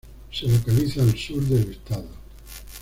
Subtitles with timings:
[0.31, 2.07] Se localiza al sur del estado.